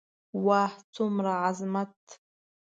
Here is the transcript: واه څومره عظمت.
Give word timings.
واه 0.45 0.73
څومره 0.95 1.31
عظمت. 1.47 1.95